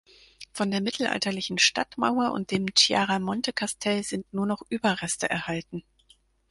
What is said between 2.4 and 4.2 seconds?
dem Chiaramonte-Kastell